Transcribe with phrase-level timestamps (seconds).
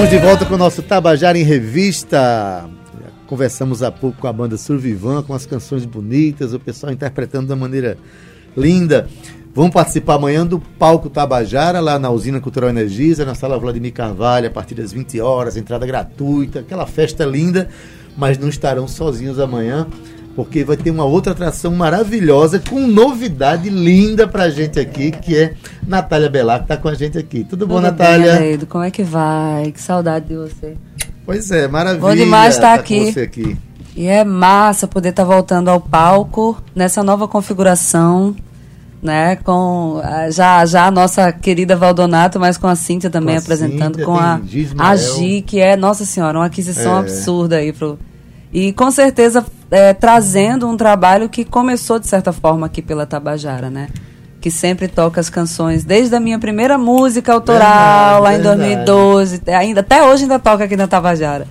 [0.00, 2.66] Estamos de volta com o nosso Tabajara em Revista.
[3.26, 7.54] Conversamos há pouco com a banda Survivan, com as canções bonitas, o pessoal interpretando da
[7.54, 7.98] maneira
[8.56, 9.06] linda.
[9.54, 14.48] Vamos participar amanhã do Palco Tabajara, lá na Usina Cultural Energisa, na Sala Vladimir Carvalho,
[14.48, 17.68] a partir das 20 horas, entrada gratuita, aquela festa linda,
[18.16, 19.86] mas não estarão sozinhos amanhã,
[20.42, 25.52] porque vai ter uma outra atração maravilhosa, com novidade linda pra gente aqui, que é
[25.86, 27.44] Natália Belar, que tá com a gente aqui.
[27.44, 28.32] Tudo bom, Tudo Natália?
[28.32, 29.70] Bem, Aledo, como é que vai?
[29.70, 30.78] Que saudade de você.
[31.26, 32.00] Pois é, maravilha.
[32.00, 33.20] Bom demais estar tá com aqui.
[33.20, 33.56] aqui.
[33.94, 38.34] E é massa poder estar voltando ao palco nessa nova configuração,
[39.02, 39.36] né?
[39.36, 43.42] Com ah, já, já a nossa querida Valdonato, mas com a Cíntia também Com a
[43.42, 44.88] apresentando, Cíntia, com a, Gismael.
[44.88, 47.00] a Gi, que é, nossa senhora, uma aquisição É.
[47.00, 47.98] absurda aí pro.
[48.52, 53.70] E com certeza é, trazendo um trabalho que começou de certa forma aqui pela Tabajara,
[53.70, 53.88] né?
[54.40, 58.84] Que sempre toca as canções, desde a minha primeira música autoral, Verdade, lá em verdade.
[58.86, 61.46] 2012, ainda, até hoje ainda toca aqui na Tabajara.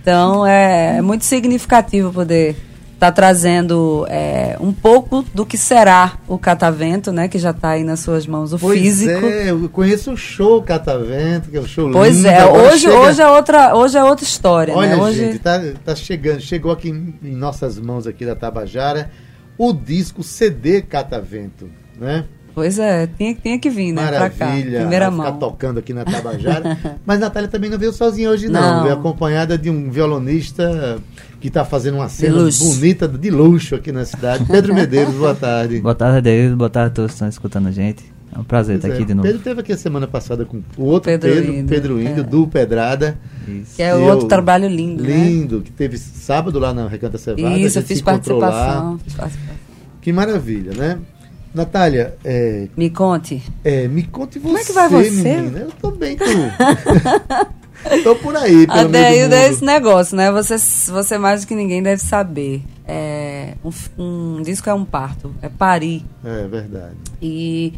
[0.00, 2.56] Então é, é muito significativo poder
[3.02, 7.26] estar trazendo é, um pouco do que será o catavento, né?
[7.28, 9.26] Que já está aí nas suas mãos, o Pois físico.
[9.26, 12.28] é, eu conheço o show Catavento, que é o show Pois lindo.
[12.28, 15.02] é, agora hoje, chega- hoje é outra, hoje é outra história, Olha, né?
[15.02, 19.10] Hoje gente, tá, tá chegando, chegou aqui em, em nossas mãos aqui da Tabajara
[19.58, 22.24] o disco CD Catavento, né?
[22.54, 24.06] Pois é, tinha, tinha que vir, né?
[24.08, 25.38] Pra cá, Maravilha, primeira vai ficar mão.
[25.38, 26.78] tocando aqui na Tabajara.
[27.06, 28.82] Mas Natália também não veio sozinha hoje não, Não.
[28.82, 30.98] veio acompanhada de um violonista
[31.40, 32.64] que está fazendo uma cena luxo.
[32.74, 34.44] bonita, de luxo aqui na cidade.
[34.44, 35.80] Pedro Medeiros, boa tarde.
[35.80, 36.56] Boa tarde, Adeildo.
[36.56, 38.04] Boa tarde a todos que estão escutando a gente.
[38.34, 39.26] É um prazer Pois estar é, aqui de novo.
[39.28, 42.22] Pedro teve aqui a semana passada com o outro Pedro Pedro, Índio, Pedro Índio, é.
[42.22, 43.18] do Pedrada.
[43.46, 43.76] Isso.
[43.76, 45.08] Que é Eu- outro trabalho lindo, né?
[45.10, 47.48] Lindo, que teve sábado lá na Recanta Cevada.
[47.54, 48.98] a Isso, eu fiz participação, lá.
[49.04, 49.54] fiz participação.
[50.00, 50.98] Que maravilha, né?
[51.54, 53.42] Natália, é, Me conte.
[53.62, 55.10] é, me conte você, Como é que vai você?
[55.10, 55.58] menina.
[55.60, 56.24] Eu tô bem, tu.
[58.02, 60.30] tô por aí, pelo meio Adeildo do é esse negócio, né?
[60.32, 60.56] Você,
[60.90, 62.62] você mais do que ninguém deve saber.
[62.86, 63.70] É, um,
[64.02, 66.04] um disco é um parto, é parir.
[66.24, 66.96] É verdade.
[67.20, 67.74] E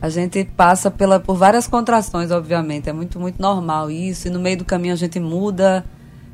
[0.00, 2.88] a gente passa pela, por várias contrações, obviamente.
[2.88, 4.28] É muito, muito normal isso.
[4.28, 5.84] E no meio do caminho a gente muda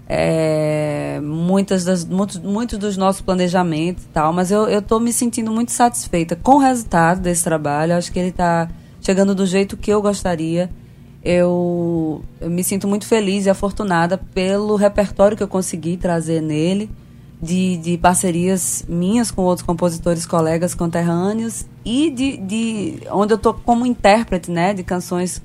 [0.09, 4.33] é, muitas das, muitos, muitos dos nossos planejamentos e tal.
[4.33, 7.95] Mas eu, tô me sentindo muito satisfeita com o resultado desse trabalho.
[7.95, 8.69] Acho que ele está
[9.01, 10.71] chegando do jeito que eu gostaria.
[11.25, 16.91] Eu, eu me sinto muito feliz e afortunada pelo repertório que eu consegui trazer nele
[17.43, 23.53] de, de parcerias minhas com outros compositores, colegas conterrâneos e de, de onde eu tô
[23.53, 25.43] como intérprete, né, de canções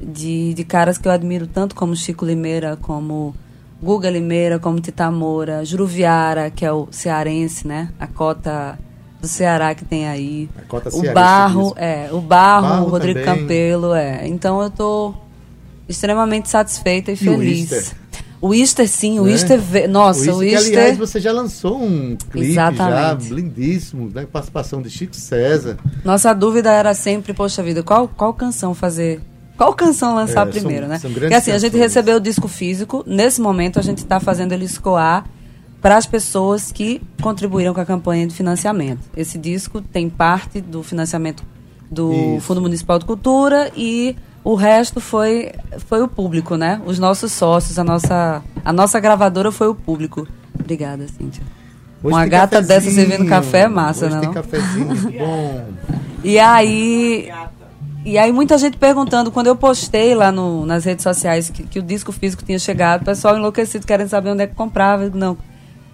[0.00, 3.34] de, de caras que eu admiro tanto como Chico Limeira, como
[3.82, 8.78] Guga Limeira, como Tita Moura, Juruviara, que é o cearense, né, a cota
[9.20, 10.48] do Ceará que tem aí.
[10.56, 13.40] A cota o Barro, é, o Barro, Barro o Rodrigo também.
[13.42, 14.26] Campelo, é.
[14.26, 15.14] Então eu tô
[15.88, 17.94] extremamente satisfeita e, E feliz.
[18.40, 19.32] O Easter, sim, o Né?
[19.32, 23.28] Easter, ve- nossa, o Easter, aliás, você já lançou um clipe Exatamente.
[23.28, 24.26] já lindíssimo, né?
[24.30, 25.76] Participação de Chico César.
[26.04, 29.20] Nossa dúvida era sempre, poxa vida, qual, qual canção fazer?
[29.62, 30.98] Qual canção lançar É, primeiro, são- né?
[30.98, 34.50] são Porque assim, a gente recebeu o disco físico, nesse momento a gente está fazendo
[34.50, 35.24] ele escoar
[35.80, 39.00] para as pessoas que contribuíram com a campanha de financiamento.
[39.16, 41.44] Esse disco tem parte do financiamento
[41.88, 42.40] do Isso.
[42.46, 45.52] Fundo Municipal de Cultura e o resto foi,
[45.88, 46.80] foi o público, né?
[46.84, 50.26] Os nossos sócios, a nossa, a nossa gravadora foi o público.
[50.58, 51.44] Obrigada, Cíntia.
[52.02, 54.34] Hoje Uma gata dessa cafezinho, servindo café é massa, hoje né, tem não?
[54.34, 55.64] cafezinho bom.
[56.24, 57.28] E aí.
[58.04, 61.78] E aí muita gente perguntando, quando eu postei lá no, nas redes sociais que, que
[61.78, 65.04] o disco físico tinha chegado, o pessoal enlouquecido querendo saber onde é que comprava.
[65.04, 65.38] Eu digo, Não,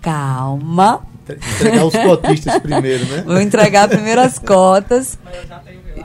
[0.00, 1.02] calma,
[1.36, 3.22] Entregar os cotistas primeiro, né?
[3.26, 5.19] vou entregar primeiro as cotas.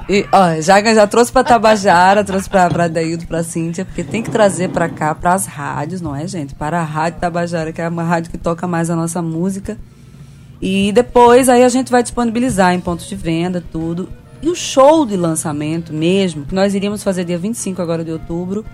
[0.10, 4.22] E, ó, já, já trouxe pra Tabajara, trouxe pra, pra Deildo, pra Cíntia, porque tem
[4.22, 6.54] que trazer pra cá, pras rádios, não é, gente?
[6.54, 9.78] Para a Rádio Tabajara, que é uma rádio que toca mais a nossa música.
[10.62, 14.10] E depois aí a gente vai disponibilizar em pontos de venda, tudo.
[14.44, 18.66] E o show de lançamento mesmo, que nós iríamos fazer dia 25 agora de outubro.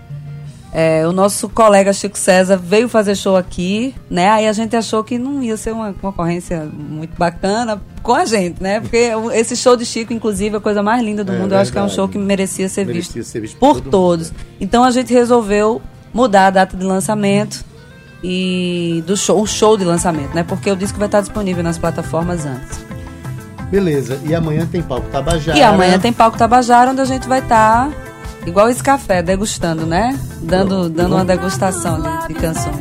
[0.72, 4.28] É, o nosso colega Chico César veio fazer show aqui, né?
[4.30, 8.60] Aí a gente achou que não ia ser uma concorrência muito bacana com a gente,
[8.60, 8.80] né?
[8.80, 11.52] Porque esse show de Chico, inclusive, é a coisa mais linda do É mundo.
[11.52, 13.84] Eu acho que é um show que merecia ser, Merecia visto, ser visto por todo
[13.84, 14.32] mundo, todos.
[14.60, 15.80] Então a gente resolveu
[16.12, 17.64] mudar a data de lançamento
[18.24, 20.42] e do show, o show de lançamento, né?
[20.42, 22.99] Porque o disco vai estar disponível nas plataformas antes.
[23.70, 24.18] Beleza.
[24.24, 25.56] E amanhã tem palco Tabajara.
[25.58, 27.88] E amanhã tem Palco Tabajara, onde a gente vai estar,
[28.44, 30.18] igual esse café, degustando, né?
[30.42, 32.74] Dando, dando uma degustação de, de canções.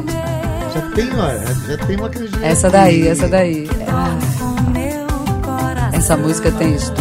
[0.74, 2.46] Já tem, olha, já tem uma canjinha.
[2.46, 3.70] Essa daí, essa daí.
[3.88, 4.18] Ah,
[5.94, 6.92] essa música tem isso.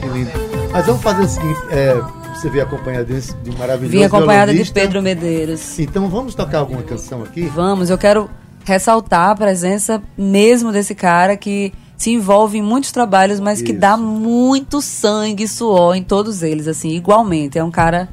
[0.00, 0.30] Que lindo.
[0.72, 2.00] Mas vamos fazer o seguinte, é,
[2.34, 4.72] Você veio acompanhada de, de um maravilhoso Vim acompanhada de.
[4.72, 5.78] Pedro Medeiros.
[5.78, 7.42] Então vamos tocar alguma canção aqui?
[7.42, 8.28] Vamos, eu quero
[8.64, 11.72] ressaltar a presença mesmo desse cara que
[12.02, 13.80] se envolve em muitos trabalhos, mas que Isso.
[13.80, 17.60] dá muito sangue e suor em todos eles, assim, igualmente.
[17.60, 18.08] É um cara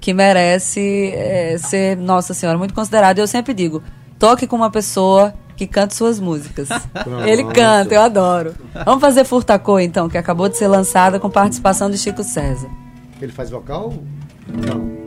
[0.00, 3.18] que merece é, ser, nossa senhora, muito considerado.
[3.18, 3.82] Eu sempre digo,
[4.18, 6.70] toque com uma pessoa que canta suas músicas.
[7.26, 8.54] Ele canta, eu adoro.
[8.86, 12.70] Vamos fazer Furtacô, então, que acabou de ser lançada com participação de Chico César.
[13.20, 13.92] Ele faz vocal?
[14.48, 15.05] Não.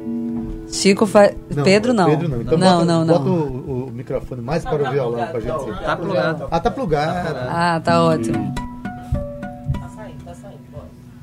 [0.71, 1.35] Chico faz...
[1.53, 2.09] Não, Pedro não.
[2.09, 2.41] Pedro não.
[2.41, 3.31] Então não, bota, não, bota não.
[3.31, 5.83] o, o microfone mais para o violão pra gente.
[5.83, 6.47] Tá plugado.
[6.51, 7.37] Ah, tá plugado.
[7.49, 8.53] Ah, tá ótimo.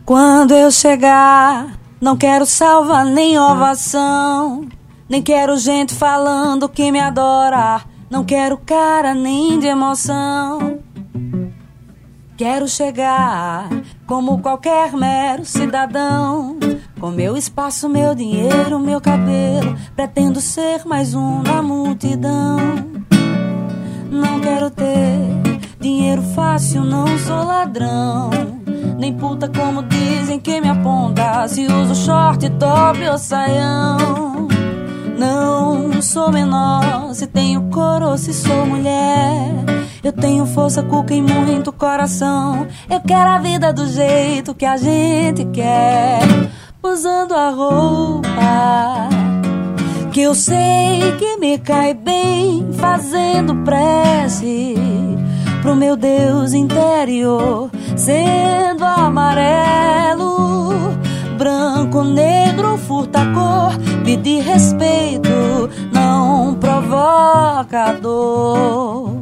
[0.04, 4.66] Quando eu chegar, não quero salva nem ovação.
[5.08, 7.82] Nem quero gente falando que me adora.
[8.08, 10.78] Não quero cara nem de emoção.
[12.36, 13.66] Quero chegar
[14.06, 16.58] como qualquer mero cidadão.
[17.00, 19.74] Com meu espaço, meu dinheiro, meu cabelo.
[19.96, 22.58] Pretendo ser mais um na multidão.
[24.10, 24.92] Não quero ter
[25.80, 28.28] dinheiro fácil, não sou ladrão.
[28.98, 31.48] Nem puta como dizem que me aponta.
[31.48, 34.46] Se uso short, top ou saião.
[35.18, 39.75] Não sou menor, se tenho cor ou se sou mulher.
[40.06, 42.68] Eu tenho força, cuca e muito coração.
[42.88, 46.20] Eu quero a vida do jeito que a gente quer.
[46.80, 49.08] Usando a roupa
[50.12, 54.76] que eu sei que me cai bem fazendo prece
[55.60, 60.68] pro meu Deus interior, sendo amarelo,
[61.36, 69.15] branco, negro, furta cor, pedir respeito, não provoca dor.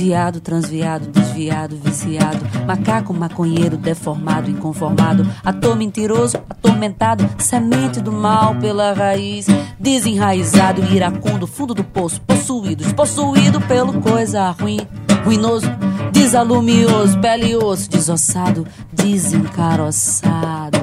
[0.00, 8.94] Viado, transviado, desviado, viciado, macaco, maconheiro, deformado, inconformado, ator mentiroso, atormentado, semente do mal pela
[8.94, 9.46] raiz,
[9.78, 14.80] desenraizado, iracundo, fundo do poço, possuído, possuído pelo coisa ruim,
[15.22, 15.66] ruinoso,
[16.10, 20.79] desalumioso, pele osso, desossado, desencaroçado.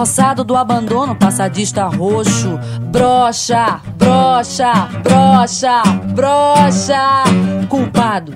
[0.00, 2.58] Roçado do abandono, passadista roxo.
[2.84, 5.82] Brocha, brocha, brocha,
[6.14, 7.24] brocha.
[7.68, 8.32] Culpado.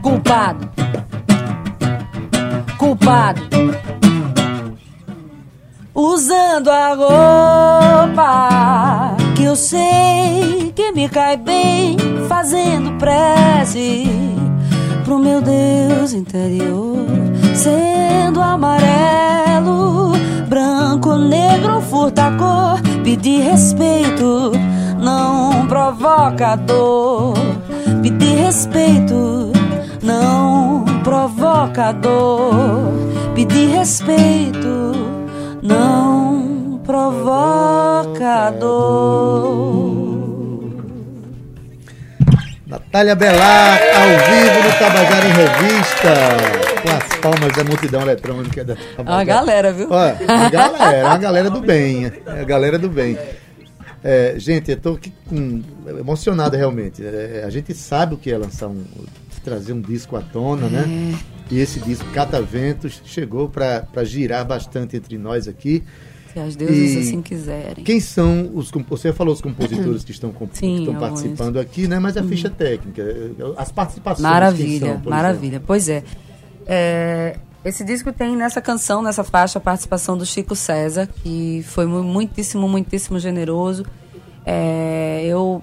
[0.00, 0.70] Culpado.
[2.78, 3.42] Culpado.
[5.94, 6.94] Usando a
[8.08, 14.32] roupa que eu sei que me cai bem, fazendo prece
[15.12, 16.96] pro meu Deus interior,
[17.54, 20.12] sendo amarelo,
[20.48, 24.52] branco, negro, furta cor, pedir respeito,
[24.98, 27.34] não provoca dor,
[28.00, 29.52] pedir respeito,
[30.02, 32.94] não provoca dor,
[33.34, 34.92] pedir respeito,
[35.62, 39.92] não provoca dor.
[42.72, 44.41] Natália Belar, ao vivo
[44.92, 49.24] Tabajara em Revista, com as palmas da multidão eletrônica da É uma Tabajara.
[49.24, 49.88] galera, viu?
[49.90, 53.16] Olha, a galera, a galera do bem, é a galera do bem.
[54.04, 55.62] É, gente, eu aqui com-
[55.98, 57.02] emocionado realmente.
[57.04, 58.84] É, a gente sabe o que é lançar um,
[59.44, 61.14] trazer um disco à tona, né?
[61.50, 65.82] E esse disco Cataventos chegou para girar bastante entre nós aqui.
[66.32, 67.84] Se as deusas E assim quiserem.
[67.84, 71.08] Quem são os você falou os compositores que estão, comp- que Sim, estão alguns.
[71.10, 71.98] participando aqui, né?
[71.98, 73.02] Mas a ficha técnica,
[73.56, 74.22] as participações.
[74.22, 75.62] Maravilha, são, maravilha.
[75.66, 76.02] Pois é.
[76.66, 81.86] É, Esse disco tem nessa canção, nessa faixa, a participação do Chico César, que foi
[81.86, 83.84] mu- muitíssimo, muitíssimo generoso.
[84.44, 85.62] É, eu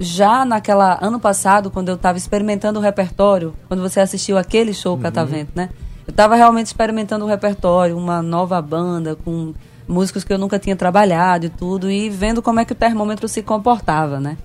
[0.00, 4.96] já naquela ano passado, quando eu estava experimentando o repertório, quando você assistiu aquele show
[4.98, 5.70] Catavento, né?
[6.06, 9.52] Eu estava realmente experimentando o repertório, uma nova banda com
[9.88, 13.26] músicos que eu nunca tinha trabalhado e tudo, e vendo como é que o termômetro
[13.26, 14.36] se comportava, né?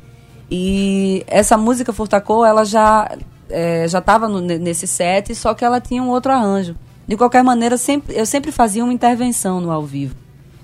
[0.50, 3.10] E essa música Furtacô, ela já
[3.50, 6.76] é, já estava nesse set, só que ela tinha um outro arranjo.
[7.08, 10.16] De qualquer maneira, sempre, eu sempre fazia uma intervenção no ao vivo.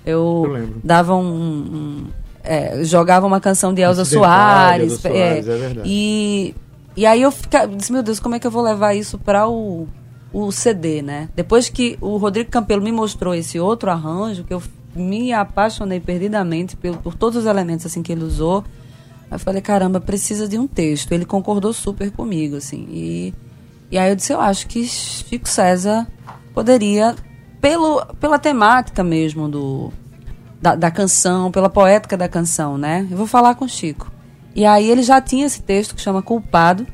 [0.06, 0.80] Eu, Eu lembro.
[0.82, 2.06] dava um, um-
[2.42, 5.80] é, jogava uma canção de Elza Soares, Elza Soares, é verdade.
[5.84, 6.54] e
[6.96, 9.46] e aí eu fica, disse meu Deus como é que eu vou levar isso para
[9.46, 9.86] o
[10.32, 11.28] o CD, né?
[11.34, 14.62] Depois que o Rodrigo Campelo me mostrou esse outro arranjo, que eu
[14.94, 18.64] me apaixonei perdidamente por, por todos os elementos assim que ele usou,
[19.30, 21.12] eu falei, caramba, precisa de um texto.
[21.12, 22.86] Ele concordou super comigo, assim.
[22.90, 23.34] E,
[23.90, 26.06] e aí eu disse, eu acho que Chico César
[26.52, 27.14] poderia,
[27.60, 29.92] pelo, pela temática mesmo do,
[30.60, 33.06] da, da canção, pela poética da canção, né?
[33.08, 34.10] Eu vou falar com o Chico.
[34.54, 36.84] E aí ele já tinha esse texto que chama Culpado,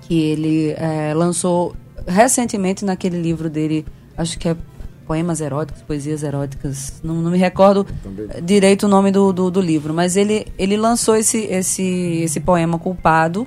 [0.00, 4.56] que ele eh, lançou recentemente naquele livro dele, acho que é
[5.06, 7.00] poemas eróticos, poesias eróticas.
[7.02, 8.26] Não, não me recordo Também.
[8.42, 11.82] direito o nome do, do, do livro, mas ele, ele lançou esse, esse,
[12.22, 13.46] esse poema culpado.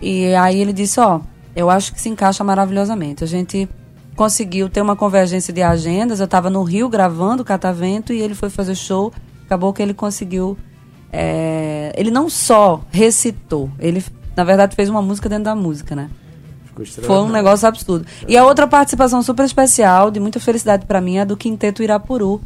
[0.00, 1.20] E aí ele disse, ó,
[1.54, 3.24] eu acho que se encaixa maravilhosamente.
[3.24, 3.68] A gente
[4.14, 6.20] conseguiu ter uma convergência de agendas.
[6.20, 9.12] Eu estava no Rio gravando o Catavento e ele foi fazer show.
[9.44, 10.58] Acabou que ele conseguiu.
[11.12, 14.04] é, ele não só recitou, ele
[14.36, 16.10] na verdade fez uma música dentro da música, né?
[17.06, 18.06] Foi um negócio absurdo.
[18.28, 22.40] E a outra participação super especial, de muita felicidade pra mim, é do Quinteto Irapuru.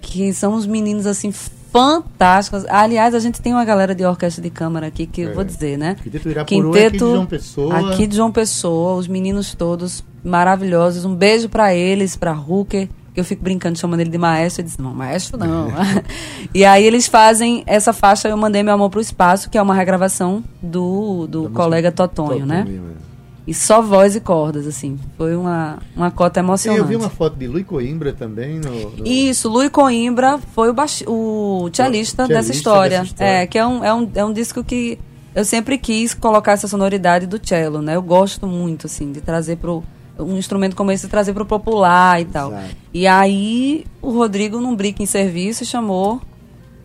[0.00, 1.32] Que são uns meninos, assim,
[1.72, 2.66] fantásticos.
[2.68, 5.78] Aliás, a gente tem uma galera de orquestra de câmara aqui, que eu vou dizer,
[5.78, 5.96] né?
[6.02, 7.78] Quinteto Irapuru é aqui de João Pessoa.
[7.78, 11.04] aqui de João Pessoa, os meninos todos maravilhosos.
[11.04, 14.62] Um beijo pra eles, pra Hooker, que eu fico brincando chamando ele de maestro.
[14.62, 15.68] Eu disse, não, maestro não.
[16.54, 19.74] e aí eles fazem essa faixa Eu Mandei Meu Amor pro Espaço, que é uma
[19.74, 22.64] regravação do, do Da colega Totonho, né?
[22.64, 23.01] Totonho, é.
[23.44, 24.96] E só voz e cordas, assim.
[25.16, 26.80] Foi uma, uma cota emocionante.
[26.80, 28.90] eu vi uma foto de Luiz Coimbra também no.
[28.90, 32.98] no- Isso, Luiz Coimbra foi o, baixi- o cellista dessa história.
[33.00, 33.30] dessa história.
[33.42, 34.96] É, que é um, é, um, é um disco que
[35.34, 37.96] eu sempre quis colocar essa sonoridade do cello, né?
[37.96, 39.82] Eu gosto muito, assim, de trazer pro.
[40.18, 42.50] Um instrumento como esse, trazer pro popular e tal.
[42.52, 42.76] Exato.
[42.94, 46.20] E aí, o Rodrigo, num brick em serviço, chamou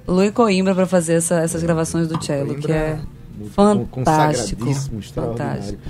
[0.08, 2.98] Luiz Coimbra para fazer essa- essas gravações do cello, que é
[3.38, 3.90] músico fantástico.
[3.92, 5.54] consagradíssimo, extraordinário.
[5.62, 5.82] Fantástico.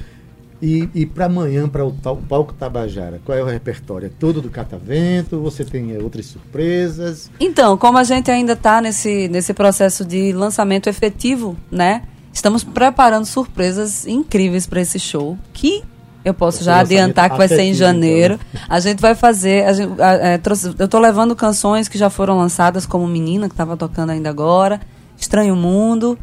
[0.61, 1.91] E, e para amanhã, para o
[2.27, 4.07] palco Tabajara, qual é o repertório?
[4.07, 5.39] É todo do Catavento?
[5.41, 7.29] Você tem eh, outras surpresas?
[7.39, 12.03] Então, como a gente ainda está nesse, nesse processo de lançamento efetivo, né?
[12.33, 15.83] Estamos preparando surpresas incríveis para esse show, que
[16.25, 18.39] eu posso Esse já adiantar que vai ser em afetivo, janeiro.
[18.53, 18.61] então.
[18.69, 19.65] A gente vai fazer.
[19.65, 23.47] a gente- a- é, trouxe- eu estou levando canções que já foram lançadas, como Menina,
[23.47, 24.81] que estava tocando ainda agora,
[25.17, 26.17] Estranho Mundo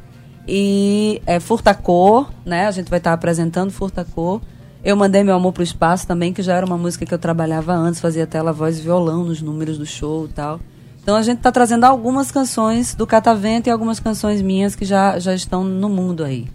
[0.46, 2.66] e é, Furtacor, né?
[2.66, 4.40] A gente vai estar apresentando Furtacor.
[4.84, 7.72] Eu mandei meu amor pro espaço também, que já era uma música que eu trabalhava
[7.72, 10.60] antes, fazia tela, voz e violão nos números do show e tal.
[11.02, 15.18] Então a gente está trazendo algumas canções do Catavento e algumas canções minhas que já,
[15.18, 16.46] já estão no mundo aí.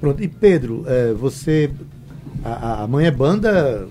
[0.00, 0.22] Pronto.
[0.22, 1.70] E Pedro, eh, você.
[2.44, 3.88] A, a- amanhã é banda,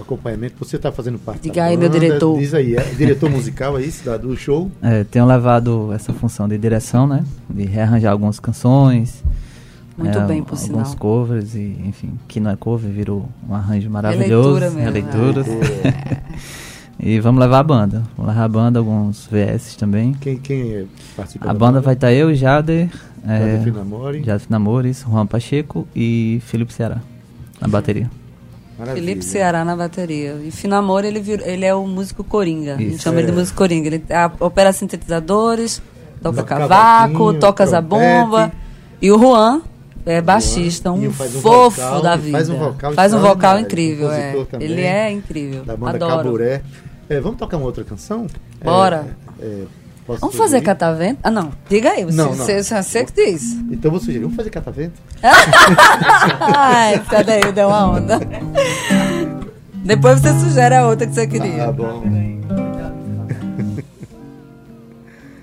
[0.00, 2.38] acompanhamento, você está fazendo parte Diga da aí, meu banda, diretor.
[2.38, 4.70] Diz aí, é diretor musical, é isso, da- do show?
[4.82, 7.24] É, tenho levado essa função de direção, né?
[7.48, 9.22] De rearranjar algumas canções.
[9.96, 10.96] Muito é, bem, por Alguns sinal.
[10.96, 14.54] covers e, enfim, que não é cover, virou um arranjo maravilhoso.
[14.58, 15.46] Releitura mesmo, Releituras.
[15.48, 16.16] É.
[16.98, 18.02] e vamos levar a banda.
[18.16, 20.12] Vamos levar a banda, alguns VS também.
[20.14, 20.84] Quem, quem é,
[21.16, 22.88] participa A da banda vai estar eu, Jader,
[23.24, 24.18] é, Jader Finamori.
[24.24, 27.00] Jader Finamores, Juan Pacheco e Felipe Ceará
[27.60, 28.10] na bateria.
[28.78, 29.04] Maravilha.
[29.06, 30.36] Felipe Ceará na bateria.
[30.44, 32.74] E Finamor, ele, vir- ele é o músico coringa.
[32.74, 33.02] A gente Isso.
[33.04, 33.36] chama ele de É.
[33.40, 33.86] músico coringa.
[33.88, 35.80] Ele a- opera sintetizadores,
[36.22, 38.50] toca Toca cavaco, toca zabumba.
[39.00, 39.62] E o Juan
[40.06, 42.32] é baixista, um um fofo vocal, da vida.
[42.38, 44.34] faz um vocal Faz um vocal incrível, é.
[44.60, 45.64] Ele é incrível.
[45.64, 46.16] Da banda Adoro.
[46.24, 46.62] Caburé.
[47.08, 48.26] É, vamos tocar uma outra canção?
[48.62, 49.06] Bora.
[49.40, 49.62] É, é,
[50.06, 50.64] posso Vamos fazer sugerir?
[50.66, 51.18] catavento?
[51.22, 51.50] Ah, não.
[51.68, 52.04] Diga aí.
[52.04, 52.34] Você, Não, não.
[52.34, 53.52] você, você que diz.
[53.70, 54.94] Então vou sugerir, vamos fazer catavento?
[56.56, 58.20] Ai, sai daí, deu uma onda.
[59.84, 61.64] Depois você sugere a outra que você queria.
[61.68, 62.02] Ah, bom.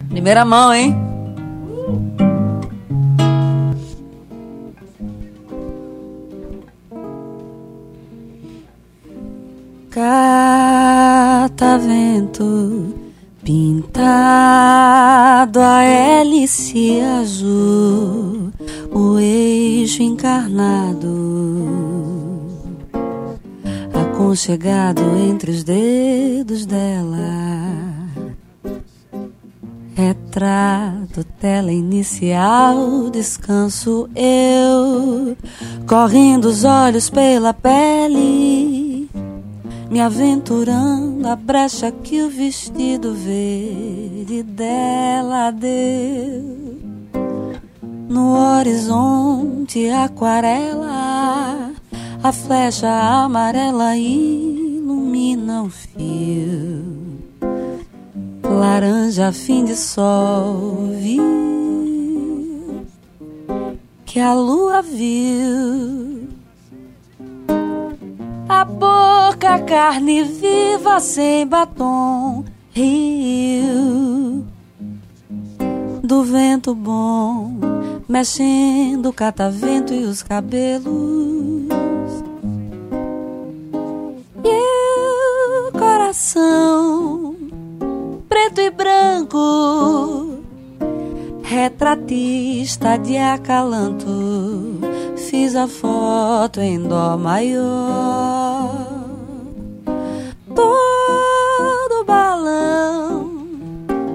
[0.10, 0.96] Primeira mão, hein?
[11.62, 12.94] Catavento
[13.44, 14.40] pintado
[15.60, 18.52] a hélice azul,
[18.92, 21.52] o eixo encarnado
[24.22, 27.82] aconchegado entre os dedos dela.
[29.96, 35.36] Retrato, tela inicial, descanso eu,
[35.86, 38.81] correndo os olhos pela pele,
[39.92, 46.80] me aventurando a brecha que o vestido verde dela deu.
[48.08, 51.74] No horizonte aquarela,
[52.24, 57.20] a flecha amarela ilumina o fio.
[58.44, 61.24] Laranja fim de sol viu
[64.06, 66.11] que a lua viu.
[68.54, 72.44] A boca, carne viva sem batom,
[72.74, 74.46] riu
[76.04, 77.54] do vento bom,
[78.10, 80.92] mexendo o catavento e os cabelos.
[84.44, 87.34] E o coração,
[88.28, 90.42] preto e branco,
[91.42, 94.12] retratista de acalanto,
[95.22, 98.72] fiz a foto em dó maior.
[100.56, 103.30] Todo balão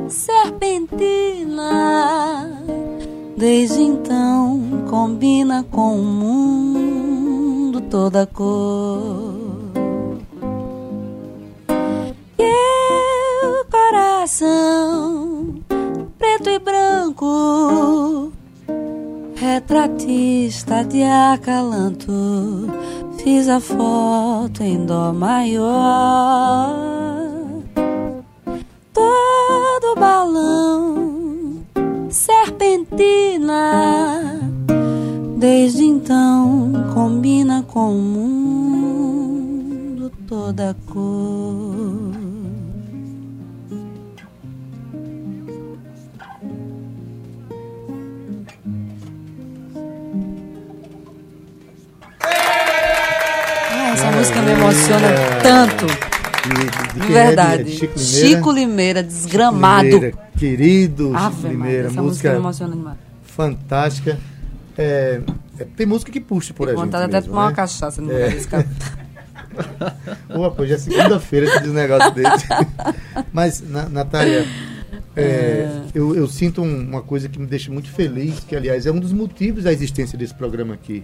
[0.08, 1.62] serpentina,
[3.36, 9.34] desde então combina com o mundo toda cor.
[12.38, 12.52] E
[13.44, 15.54] o coração
[16.18, 18.32] preto e branco
[19.46, 22.12] retratista de acalanto,
[23.18, 26.74] fiz a foto em dó maior.
[28.92, 31.64] Todo balão,
[32.10, 33.62] serpentina,
[35.38, 38.90] desde então combina com o mundo
[40.26, 41.65] toda cor.
[54.26, 55.09] Música me emociona
[55.42, 55.87] tanto.
[55.87, 57.62] De, de, de verdade.
[57.62, 58.28] É Chico Limeira.
[58.37, 59.85] Chico Limeira, desgramado.
[59.85, 62.99] Chico Limeira, querido Ave Chico Limeira, essa música me emociona demais.
[63.25, 64.18] fantástica.
[64.78, 65.21] É,
[65.59, 67.56] é, tem música que puxa por a gente Vontade até de mesmo, tomar uma né?
[67.56, 68.14] cachaça no É.
[68.14, 68.66] lugar desse cara.
[70.56, 72.47] Pô, já é segunda-feira que diz um negócio desse.
[73.33, 74.47] Mas, Na- Natália,
[75.16, 78.92] é, eu, eu sinto um- uma coisa que me deixa muito feliz, que aliás é
[78.92, 81.02] um dos motivos da existência desse programa aqui.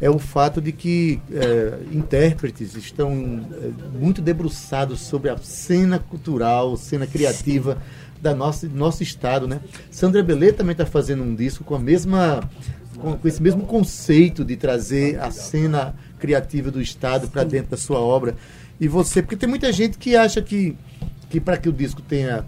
[0.00, 6.76] É o fato de que é, intérpretes estão é, muito debruçados sobre a cena cultural,
[6.76, 7.78] cena criativa
[8.20, 9.60] da nossa nosso estado, né?
[9.90, 12.48] Sandra Belê também está fazendo um disco com a mesma
[12.98, 17.76] com, com esse mesmo conceito de trazer a cena criativa do estado para dentro da
[17.76, 18.34] sua obra.
[18.80, 20.76] E você, porque tem muita gente que acha que
[21.28, 22.44] que para que o disco tenha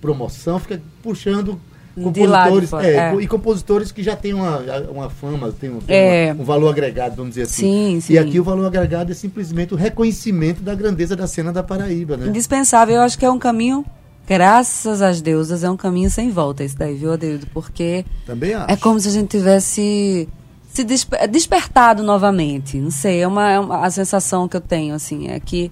[0.00, 1.58] promoção fica puxando
[2.02, 3.14] compositores fora, é, é.
[3.20, 4.58] e compositores que já têm uma,
[4.90, 6.32] uma fama, têm um, É.
[6.38, 7.62] um valor agregado, vamos dizer assim.
[7.96, 8.12] Sim, sim.
[8.12, 12.16] E aqui o valor agregado é simplesmente o reconhecimento da grandeza da cena da Paraíba,
[12.16, 12.28] né?
[12.28, 13.84] Indispensável, eu acho que é um caminho,
[14.28, 17.46] graças às deusas, é um caminho sem volta esse daí, viu, Adeildo?
[17.52, 18.70] Porque Também acho.
[18.72, 20.28] é como se a gente tivesse
[20.72, 22.76] se despe- despertado novamente.
[22.78, 25.68] Não sei, é uma, é uma- a sensação que eu tenho, assim, é que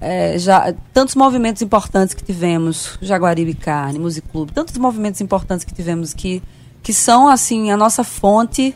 [0.00, 5.72] é, já tantos movimentos importantes que tivemos, Jaguaribe Carne, Music Club, tantos movimentos importantes que
[5.72, 6.42] tivemos que,
[6.82, 8.74] que são, assim, a nossa fonte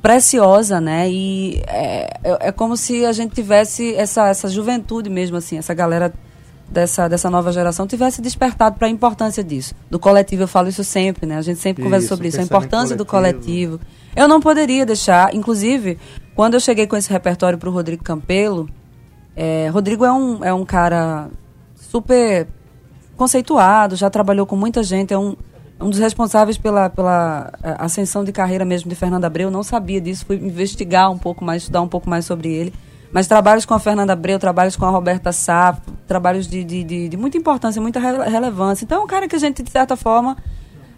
[0.00, 1.10] preciosa, né?
[1.10, 5.74] E é, é, é como se a gente tivesse essa, essa juventude mesmo, assim, essa
[5.74, 6.12] galera
[6.70, 9.74] dessa, dessa nova geração tivesse despertado para a importância disso.
[9.90, 11.36] Do coletivo, eu falo isso sempre, né?
[11.36, 13.78] A gente sempre conversa Isso, sobre isso, a importância do coletivo.
[13.78, 13.80] coletivo.
[14.14, 15.98] Eu não poderia deixar, inclusive,
[16.34, 18.68] quando eu cheguei com esse repertório para o Rodrigo Campelo,
[19.36, 21.28] é, Rodrigo é um, é um cara
[21.74, 22.46] super
[23.16, 25.36] conceituado, já trabalhou com muita gente, é um,
[25.80, 29.48] um dos responsáveis pela, pela eh, ascensão de carreira mesmo de Fernando Abreu.
[29.48, 32.72] Eu não sabia disso, fui investigar um pouco mais, estudar um pouco mais sobre ele.
[33.12, 37.08] Mas trabalhos com a Fernanda Abreu, trabalhos com a Roberta Sá, trabalhos de, de, de,
[37.08, 38.84] de muita importância, muita rele- relevância.
[38.84, 40.36] Então é um cara que a gente, de certa forma,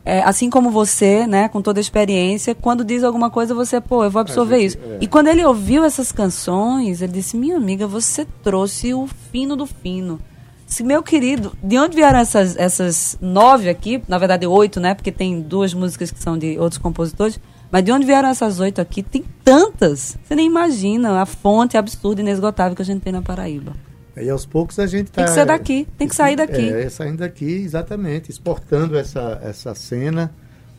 [0.05, 4.03] é, assim como você, né, com toda a experiência, quando diz alguma coisa, você, pô,
[4.05, 4.79] eu vou absorver gente, isso.
[4.79, 4.99] é.
[5.01, 9.67] E quando ele ouviu essas canções, ele disse, minha amiga, você trouxe o fino do
[9.67, 10.21] fino.
[10.67, 14.03] Disse, meu querido, de onde vieram essas, essas nove aqui?
[14.09, 14.95] Na verdade, oito, né?
[14.95, 17.39] Porque tem duas músicas que são de outros compositores.
[17.71, 19.03] Mas de onde vieram essas oito aqui?
[19.03, 20.17] Tem tantas!
[20.25, 23.75] Você nem imagina a fonte absurda e inesgotável que a gente tem na Paraíba.
[24.17, 26.69] E aos poucos a gente tá, Tem que ser daqui, tem que sair daqui.
[26.69, 30.31] É, saindo daqui, exatamente, exportando essa, essa cena,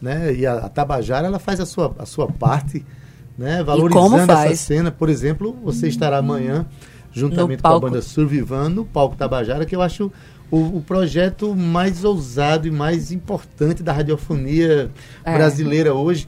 [0.02, 0.34] né?
[0.34, 2.86] E a, a Tabajara, ela faz a sua, a sua parte,
[3.38, 3.64] né?
[3.64, 4.92] Valorizando essa cena.
[4.92, 6.66] Por exemplo, você estará amanhã,
[7.12, 10.12] juntamente com a banda Survivan, no Palco Tabajara, que eu acho
[10.52, 14.92] o, o projeto mais ousado e mais importante da radiofonia
[15.26, 15.34] É.
[15.34, 16.28] brasileira hoje.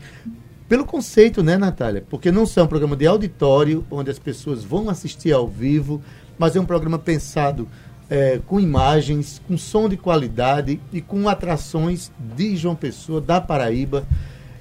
[0.68, 2.04] Pelo conceito, né, Natália?
[2.10, 6.02] Porque não só é um programa de auditório, onde as pessoas vão assistir ao vivo,
[6.38, 7.68] mas é um programa pensado
[8.10, 14.06] é, com imagens, com som de qualidade e com atrações de João Pessoa, da Paraíba.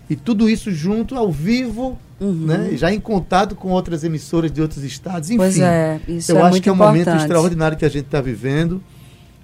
[0.09, 2.71] E tudo isso junto ao vivo, né?
[2.75, 5.31] Já em contato com outras emissoras de outros estados.
[5.31, 7.23] Enfim, Pois é, isso eu é acho que é um momento importante.
[7.23, 8.83] extraordinário que a gente está vivendo.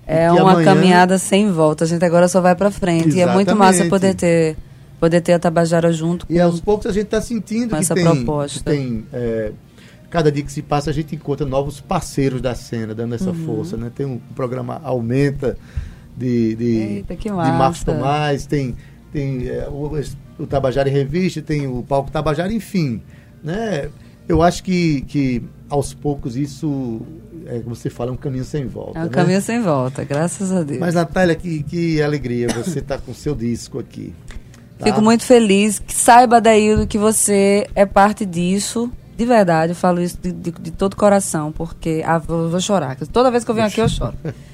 [0.07, 1.85] É uma amanhã- caminhada sem volta.
[1.85, 3.17] A gente agora só vai pra frente.
[3.17, 3.91] E é muito massa Exatamente.
[3.91, 4.57] poder ter,
[4.99, 7.95] poder ter a Tabajara junto E aos poucos a gente está sentindo Com que essa
[7.95, 8.59] tem, proposta.
[8.59, 9.53] que tem é,
[10.11, 13.47] cada dia que se passa a gente encontra novos parceiros da cena, dando essa Uhum.
[13.47, 13.91] força, né?
[13.95, 15.57] Tem um, programa Aumenta
[16.17, 17.85] de, de, Eita, de Marcos.
[17.85, 18.77] Tomás, tem,
[19.13, 19.91] tem é, o,
[20.39, 23.01] o Tabajara em Revista, tem o Palco Tabajara, enfim,
[23.43, 23.89] né?
[24.29, 27.01] Eu acho que, que aos poucos isso,
[27.47, 28.99] é, como você fala, é um caminho sem volta.
[28.99, 29.11] É um né?
[29.11, 30.79] caminho sem volta, graças a Deus.
[30.79, 34.13] Mas, Natália, que, que alegria você estar com o seu disco aqui.
[34.79, 34.87] tá?
[34.87, 35.79] Fico muito feliz.
[35.79, 40.51] Que saiba, Daíldo, que você é parte disso, de verdade, eu falo isso de, de,
[40.51, 42.97] de todo coração, porque ah, vou, vou chorar.
[43.13, 44.15] Toda vez que eu venho aqui eu choro.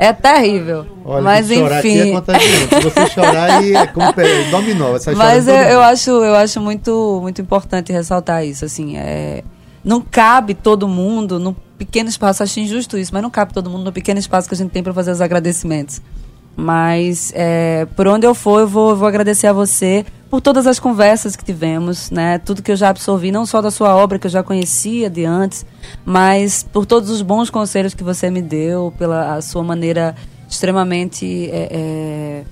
[0.00, 0.86] É terrível.
[1.04, 2.14] Olha, mas enfim.
[2.14, 4.06] É Se você chorar, aí é como
[4.48, 4.96] dominó.
[5.16, 8.64] Mas eu, eu, acho, eu acho muito, muito importante ressaltar isso.
[8.64, 9.42] Assim, é,
[9.82, 12.44] não cabe todo mundo no pequeno espaço.
[12.44, 14.84] Acho injusto isso, mas não cabe todo mundo no pequeno espaço que a gente tem
[14.84, 16.00] para fazer os agradecimentos.
[16.54, 20.66] Mas é, por onde eu for, eu vou, eu vou agradecer a você por todas
[20.66, 22.38] as conversas que tivemos, né?
[22.38, 25.24] Tudo que eu já absorvi, não só da sua obra que eu já conhecia de
[25.24, 25.64] antes,
[26.04, 30.14] mas por todos os bons conselhos que você me deu, pela sua maneira
[30.48, 32.44] extremamente é,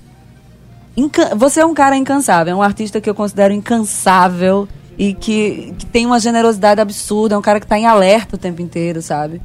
[0.96, 1.34] é...
[1.36, 4.66] você é um cara incansável, é um artista que eu considero incansável
[4.98, 8.38] e que, que tem uma generosidade absurda, é um cara que está em alerta o
[8.38, 9.40] tempo inteiro, sabe?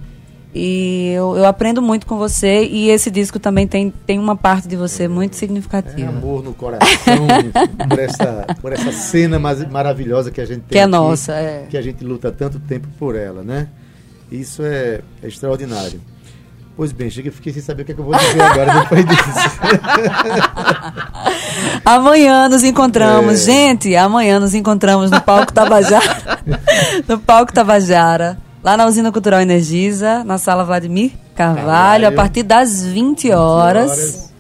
[0.54, 4.68] E eu, eu, aprendo muito com você e esse disco também tem, tem uma parte
[4.68, 6.02] de você muito significativa.
[6.02, 7.28] É amor no coração
[7.88, 10.70] por, essa, por essa cena maravilhosa que a gente tem.
[10.70, 11.68] Que é aqui, nossa, é.
[11.70, 13.70] Que a gente luta tanto tempo por ela, né?
[14.30, 16.02] Isso é, é extraordinário.
[16.76, 19.06] Pois bem, chega, fiquei sem saber o que, é que eu vou dizer agora depois
[19.06, 19.60] disso.
[21.86, 23.52] amanhã nos encontramos, é.
[23.54, 23.96] gente.
[23.96, 26.40] Amanhã nos encontramos no palco Tabajara.
[27.08, 32.08] no palco Tabajara lá na Usina Cultural Energisa, na sala Vladimir Carvalho, Carvalho.
[32.08, 33.92] a partir das 20 horas.
[33.92, 34.32] 20 horas.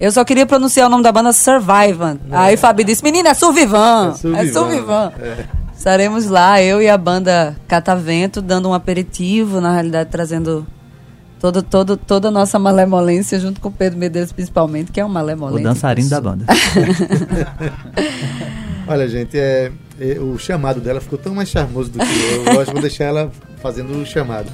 [0.00, 2.18] Eu só queria pronunciar o nome da banda Survivan.
[2.30, 2.36] É.
[2.36, 4.14] Aí Fabi disse: Menina, é Survivan.
[4.36, 5.12] É Survivan.
[5.20, 5.46] É, é.
[5.76, 10.66] Estaremos lá, eu e a banda Catavento, dando um aperitivo, na realidade, trazendo
[11.38, 15.08] todo, todo, toda a nossa malemolência, junto com o Pedro Medeiros, principalmente, que é um
[15.08, 15.60] malemolente.
[15.60, 16.44] O dançarino da banda.
[18.88, 22.44] Olha, gente, é, é, o chamado dela ficou tão mais charmoso do que eu.
[22.44, 24.50] Eu acho que vou deixar ela fazendo o chamado.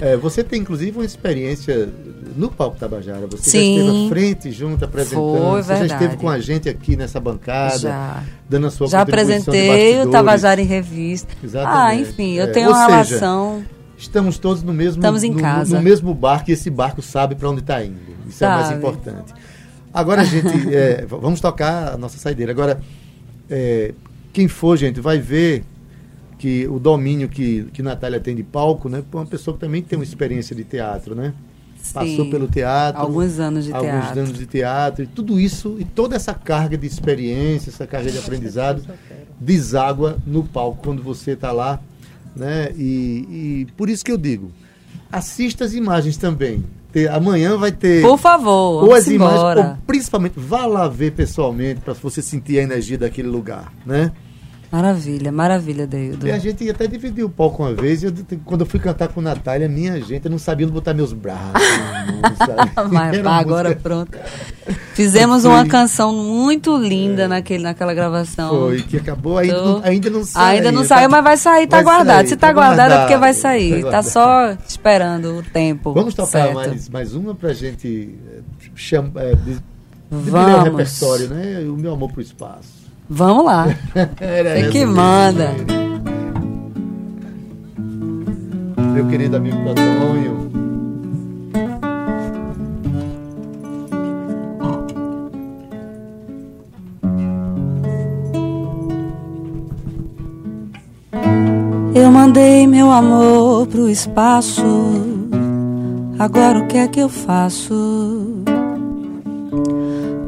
[0.00, 1.88] É, você tem, inclusive, uma experiência
[2.36, 3.26] no Palco Tabajara.
[3.26, 3.76] Você Sim.
[3.76, 5.38] já esteve à frente, junto, apresentando.
[5.38, 8.22] Foi, você já esteve com a gente aqui nessa bancada, já.
[8.48, 11.34] dando a sua Já apresentei o Tabajara em revista.
[11.42, 11.78] Exatamente.
[11.78, 12.48] Ah, enfim, eu é.
[12.48, 13.64] tenho uma seja, relação...
[13.96, 15.76] Estamos todos no mesmo, Estamos em no, casa.
[15.76, 17.98] no mesmo barco e esse barco sabe para onde está indo.
[18.26, 18.52] Isso sabe.
[18.52, 19.34] é o mais importante.
[19.92, 22.50] Agora, gente, é, vamos tocar a nossa saideira.
[22.50, 22.80] Agora,
[23.50, 23.92] é,
[24.32, 25.64] quem for, gente, vai ver
[26.40, 29.04] que o domínio que, que Natália tem de palco, né?
[29.12, 31.34] Uma pessoa que também tem uma experiência de teatro, né?
[31.76, 32.98] Sim, Passou pelo teatro.
[32.98, 34.08] Alguns anos de alguns teatro.
[34.08, 35.04] Alguns anos de teatro.
[35.04, 38.82] E tudo isso, e toda essa carga de experiência, essa carga de aprendizado,
[39.38, 41.78] deságua no palco quando você está lá.
[42.34, 42.72] Né?
[42.74, 44.50] E, e por isso que eu digo,
[45.12, 48.00] assista as imagens também ter, amanhã vai ter.
[48.00, 52.62] Por favor, ou as imagens, ou principalmente, vá lá ver pessoalmente para você sentir a
[52.62, 54.10] energia daquele lugar, né?
[54.70, 56.28] Maravilha, maravilha, Deildo.
[56.28, 58.12] E a gente até dividiu o palco uma vez, eu,
[58.44, 61.40] quando eu fui cantar com Natália, minha gente, eu não sabia onde botar meus braços.
[62.90, 64.16] Mas agora pronto.
[64.94, 67.28] Fizemos uma canção muito linda é.
[67.28, 68.50] naquele, naquela gravação.
[68.50, 70.46] Foi, que acabou, ainda, então, não, ainda não saiu.
[70.46, 72.16] Ainda não saiu, tá, mas vai sair, tá vai guardado.
[72.16, 73.82] Sair, Se tá, tá guardado, é porque vai sair.
[73.82, 75.92] Tá, tá só esperando o tempo.
[75.92, 78.40] Vamos tocar mais, mais uma pra gente eh,
[78.74, 79.10] chamar.
[79.16, 81.60] É, de, de o repertório, né?
[81.68, 82.79] O meu amor pro espaço.
[83.12, 83.66] Vamos lá.
[83.92, 85.50] Você que manda.
[88.94, 90.48] Meu querido amigo Antônio.
[101.92, 104.62] Eu mandei meu amor pro espaço.
[106.16, 108.44] Agora o que é que eu faço?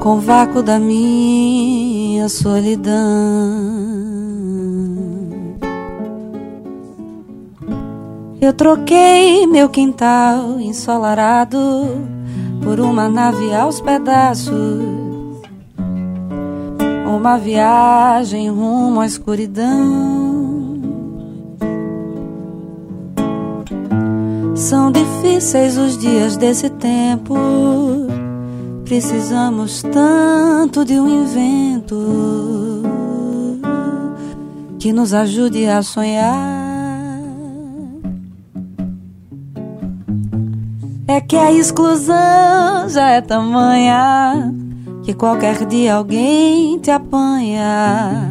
[0.01, 1.92] Com o vácuo da minha
[2.23, 2.93] minha solidão.
[8.41, 11.59] Eu troquei meu quintal ensolarado
[12.63, 14.55] por uma nave aos pedaços.
[17.07, 20.43] Uma viagem rumo à escuridão.
[24.55, 27.35] São difíceis os dias desse tempo
[28.93, 31.97] Precisamos tanto de um invento
[34.79, 36.37] que nos ajude a sonhar.
[41.09, 44.55] É que a exclusão já é tamanha
[45.03, 48.31] que qualquer dia alguém te apanha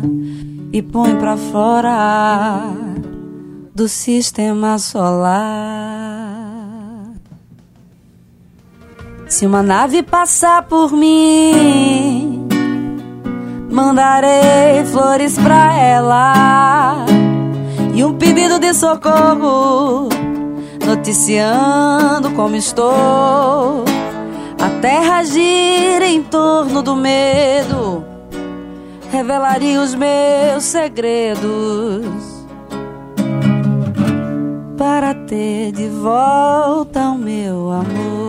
[0.71, 2.71] e põe pra fora
[3.73, 6.00] do sistema solar.
[9.31, 12.49] Se uma nave passar por mim,
[13.71, 17.05] mandarei flores pra ela
[17.95, 20.09] e um pedido de socorro,
[20.85, 23.85] noticiando como estou.
[24.61, 28.03] A terra gira em torno do medo,
[29.09, 32.41] revelaria os meus segredos.
[34.77, 38.20] para ter de volta o meu amor.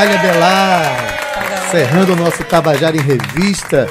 [0.00, 3.86] Natália Belar, cerrando o nosso Tabajara em Revista.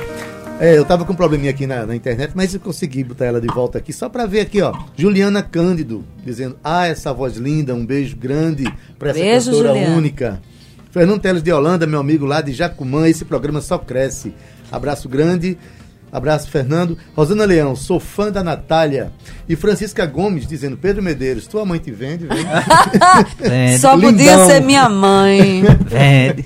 [0.60, 3.39] É, eu tava com um probleminha aqui na, na internet, mas eu consegui botar ela
[3.39, 4.74] de volta aqui, só para ver aqui, ó.
[4.98, 8.63] Juliana Cândido, dizendo, ah, essa voz linda, um beijo grande
[8.98, 9.98] para essa Beijo, cantora Juliana.
[9.98, 10.41] única.
[10.89, 14.34] Fernando Teles de Holanda, meu amigo lá de Jacumã, esse programa só cresce.
[14.72, 15.60] Abraço grande.
[16.12, 16.98] Abraço, Fernando.
[17.15, 19.12] Rosana Leão, sou fã da Natália.
[19.48, 22.28] E Francisca Gomes dizendo, Pedro Medeiros, tua mãe te vende.
[23.39, 25.63] Vende, Só podia ser minha mãe.
[25.86, 26.45] vende.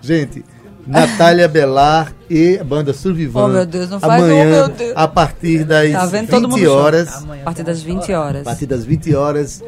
[0.00, 0.44] Gente,
[0.86, 3.44] Natália Belar e a banda Survivan.
[3.44, 4.92] Oh, meu Deus, não faz- Amanhã, oh, meu Deus.
[4.94, 6.28] a partir das Tá vendo?
[6.28, 6.82] Todo 20 mundo chora.
[6.82, 7.08] horas.
[7.14, 8.40] A partir das 20 horas.
[8.42, 9.62] A partir das 20 horas,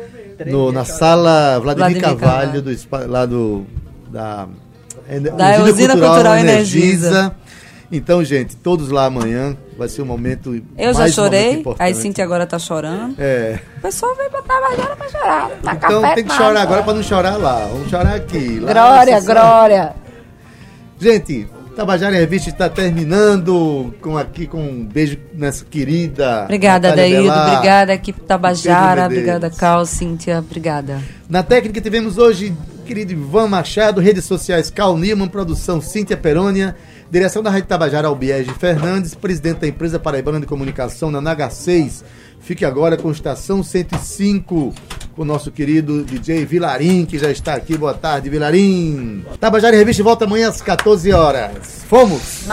[0.47, 3.07] no- na sala Vladimir, Vladimir Carvalho, Carvalho.
[3.07, 3.67] do, lá do.
[4.11, 4.47] Da,
[5.37, 7.35] Da Usina Cultural Energisa.
[7.91, 9.57] Então, gente, todos lá amanhã.
[9.79, 10.61] Vai ser um momento.
[10.77, 11.87] Eu já um chorei, importante.
[11.87, 13.15] aí Cintia agora tá chorando.
[13.19, 13.59] É.
[13.77, 15.51] O pessoal vem pra trabalhar pra chorar.
[15.63, 17.67] Tá Então tem que chorar agora para não chorar lá.
[17.67, 18.59] Vamos chorar aqui.
[18.59, 19.95] Lá, Glória, glória.
[20.99, 21.47] Gente,
[21.77, 26.45] Tabajara em Revista está terminando com aqui com um beijo nessa querida.
[26.45, 27.21] Obrigada, Natália.
[27.21, 27.53] Belar.
[27.53, 29.05] Obrigada, equipe Tabajara.
[29.05, 30.39] Obrigada, Cal, Cíntia.
[30.39, 31.03] Obrigada.
[31.29, 36.75] Na técnica tivemos hoje, querido Ivan Machado, redes sociais Cal Nilman, produção Cíntia Perônia,
[37.11, 42.05] direção da Rádio Tabajara Albiege Fernandes, presidente da empresa Paraibana de Comunicação na Naga 6.
[42.41, 44.73] Fique agora com Estação 105,
[45.15, 47.77] com o nosso querido DJ Vilarim, que já está aqui.
[47.77, 49.25] Boa tarde, Vilarim.
[49.41, 51.85] Tabajara em Revista volta amanhã às 14 horas.
[51.89, 52.47] Fomos!